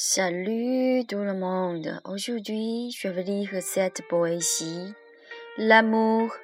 Salut 0.00 1.04
tout 1.08 1.24
le 1.24 1.34
monde. 1.34 2.00
Aujourd'hui, 2.04 2.96
je 2.96 3.08
vais 3.08 3.24
lire 3.24 3.50
cette 3.60 4.06
poésie. 4.06 4.94
L'amour 5.56 6.36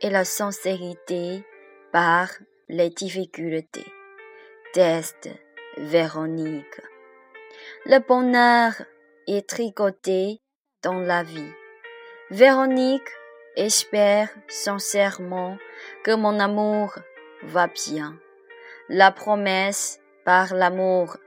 et 0.00 0.10
la 0.10 0.24
sincérité 0.24 1.46
par 1.92 2.30
les 2.68 2.90
difficultés. 2.90 3.86
Test 4.72 5.28
Véronique. 5.76 6.80
Le 7.84 8.00
bonheur 8.00 8.72
est 9.28 9.48
tricoté 9.48 10.40
dans 10.82 10.98
la 10.98 11.22
vie. 11.22 11.52
Véronique 12.32 13.08
espère 13.54 14.30
sincèrement 14.48 15.58
que 16.02 16.10
mon 16.10 16.40
amour 16.40 16.98
va 17.44 17.68
bien. 17.68 18.18
La 18.88 19.12
promesse 19.12 20.00
par 20.24 20.54
l'amour 20.54 21.18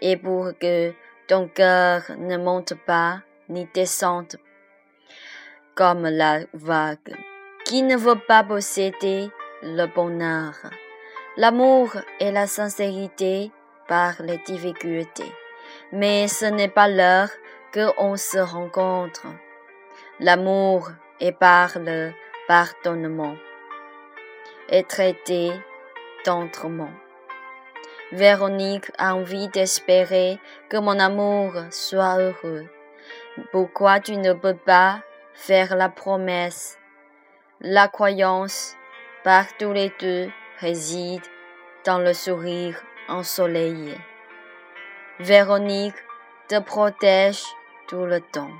est 0.00 0.16
pour 0.16 0.50
que 0.58 0.92
ton 1.28 1.46
cœur 1.46 2.02
ne 2.18 2.38
monte 2.38 2.74
pas 2.86 3.20
ni 3.50 3.68
descende 3.74 4.36
comme 5.74 6.08
la 6.08 6.40
vague, 6.54 7.14
qui 7.64 7.82
ne 7.82 7.96
veut 7.96 8.18
pas 8.26 8.42
posséder 8.42 9.30
le 9.62 9.86
bonheur, 9.86 10.54
l'amour 11.36 11.92
et 12.18 12.32
la 12.32 12.46
sincérité 12.46 13.52
par 13.86 14.20
les 14.22 14.38
difficultés. 14.38 15.32
Mais 15.92 16.26
ce 16.26 16.46
n'est 16.46 16.68
pas 16.68 16.88
l'heure 16.88 17.30
qu'on 17.72 18.16
se 18.16 18.38
rencontre. 18.38 19.26
L'amour 20.18 20.90
est 21.20 21.32
par 21.32 21.78
le 21.78 22.10
pardonnement 22.48 23.36
et 24.70 24.82
traité 24.82 25.52
tendrement. 26.24 26.90
Véronique 28.12 28.90
a 28.96 29.14
envie 29.14 29.48
d'espérer 29.48 30.38
que 30.70 30.78
mon 30.78 30.98
amour 30.98 31.52
soit 31.70 32.18
heureux. 32.18 32.66
Pourquoi 33.52 34.00
tu 34.00 34.16
ne 34.16 34.32
peux 34.32 34.56
pas 34.56 35.00
faire 35.34 35.76
la 35.76 35.90
promesse? 35.90 36.78
La 37.60 37.86
croyance 37.88 38.76
par 39.24 39.44
tous 39.58 39.72
les 39.72 39.92
deux 40.00 40.30
réside 40.58 41.22
dans 41.84 41.98
le 41.98 42.14
sourire 42.14 42.80
ensoleillé. 43.08 43.98
Véronique 45.20 45.96
te 46.48 46.58
protège 46.60 47.42
tout 47.88 48.06
le 48.06 48.20
temps. 48.20 48.52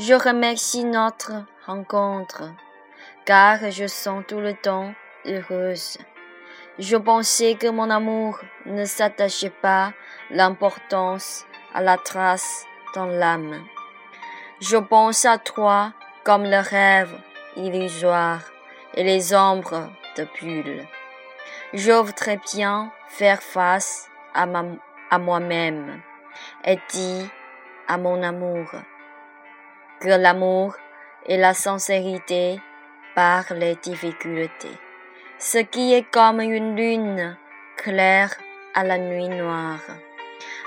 Je 0.00 0.14
remercie 0.14 0.84
notre 0.84 1.32
rencontre, 1.66 2.42
car 3.24 3.70
je 3.70 3.86
sens 3.86 4.24
tout 4.26 4.40
le 4.40 4.54
temps 4.54 4.92
heureuse. 5.26 5.98
Je 6.80 6.96
pensais 6.96 7.54
que 7.54 7.68
mon 7.68 7.88
amour 7.88 8.40
ne 8.66 8.84
s'attachait 8.84 9.50
pas 9.62 9.92
l'importance 10.30 11.46
à 11.72 11.80
la 11.80 11.96
trace 11.96 12.66
dans 12.96 13.06
l'âme. 13.06 13.64
Je 14.60 14.76
pense 14.76 15.24
à 15.24 15.38
toi 15.38 15.92
comme 16.24 16.42
le 16.42 16.58
rêve 16.58 17.16
illusoire 17.54 18.40
et 18.94 19.04
les 19.04 19.32
ombres 19.36 19.88
de 20.16 20.24
pull. 20.24 20.84
J'ouvre 21.74 22.12
très 22.12 22.38
bien 22.38 22.90
faire 23.06 23.40
face 23.40 24.08
à, 24.34 24.46
à 25.10 25.18
moi-même 25.18 26.02
et 26.64 26.78
dis 26.88 27.30
à 27.86 27.98
mon 27.98 28.20
amour 28.20 28.66
que 30.00 30.08
l'amour 30.08 30.74
et 31.26 31.36
la 31.36 31.54
sincérité 31.54 32.60
par 33.14 33.44
les 33.54 33.76
difficultés 33.76 34.76
ce 35.44 35.58
qui 35.58 35.92
est 35.92 36.10
comme 36.10 36.40
une 36.40 36.74
lune 36.74 37.36
claire 37.76 38.34
à 38.72 38.82
la 38.82 38.96
nuit 38.96 39.28
noire. 39.28 39.84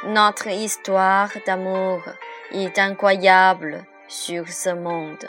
Notre 0.03 0.49
histoire 0.49 1.31
d'amour 1.47 2.03
est 2.51 2.77
incroyable 2.77 3.83
sur 4.07 4.47
ce 4.47 4.69
monde, 4.69 5.25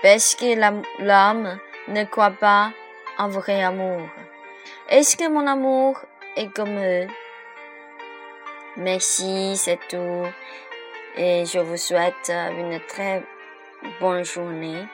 parce 0.00 0.36
que 0.36 0.54
l'homme 1.02 1.58
ne 1.88 2.04
croit 2.04 2.38
pas 2.38 2.70
en 3.18 3.28
vrai 3.28 3.64
amour. 3.64 4.08
Est-ce 4.88 5.16
que 5.16 5.28
mon 5.28 5.48
amour 5.48 5.98
est 6.36 6.54
comme 6.54 6.78
eux? 6.78 7.08
Merci, 8.76 9.56
c'est 9.56 9.80
tout. 9.88 10.24
Et 11.16 11.44
je 11.46 11.58
vous 11.58 11.76
souhaite 11.76 12.30
une 12.30 12.78
très 12.86 13.24
bonne 14.00 14.24
journée. 14.24 14.86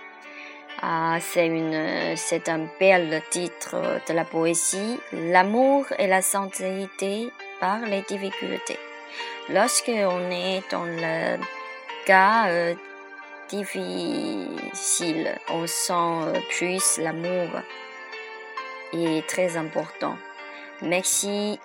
Ah, 0.82 1.18
c'est 1.20 1.46
une, 1.46 2.16
c'est 2.16 2.48
un 2.48 2.66
bel 2.78 3.22
titre 3.30 4.00
de 4.08 4.14
la 4.14 4.24
poésie. 4.24 4.98
L'amour 5.12 5.84
et 5.98 6.06
la 6.06 6.22
sincérité 6.22 7.30
par 7.60 7.80
les 7.80 8.00
difficultés. 8.02 8.78
Lorsque 9.50 9.90
on 9.90 10.30
est 10.30 10.62
dans 10.70 10.84
le 10.84 11.38
cas 12.06 12.48
euh, 12.48 12.74
difficile, 13.50 15.36
on 15.50 15.66
sent 15.66 15.92
euh, 15.92 16.40
plus 16.48 16.98
l'amour 16.98 17.48
est 18.92 19.26
très 19.26 19.56
important. 19.56 20.16
Merci 20.82 21.58